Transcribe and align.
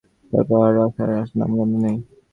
তারপর 0.31 0.59
আর 0.67 0.75
আসার 0.85 1.09
নামগন্ধ 1.39 1.73
নেই। 1.83 1.97